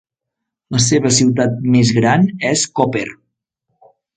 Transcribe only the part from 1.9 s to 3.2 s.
gran és Koper.